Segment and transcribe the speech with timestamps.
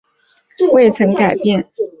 [0.03, 1.69] 其目标至今未曾改变。